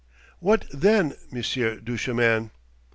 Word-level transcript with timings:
"What 0.39 0.65
then, 0.73 1.13
Monsieur 1.31 1.75
Duchemin?" 1.79 2.49